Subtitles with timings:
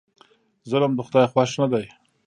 [0.69, 1.85] ظلم د خدای خوښ نه دی.